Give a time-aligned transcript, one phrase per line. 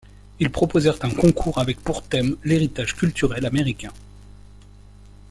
[0.39, 3.93] Ils proposèrent un concours avec pour thème, l'héritage culturel américain.